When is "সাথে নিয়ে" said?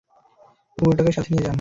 1.11-1.43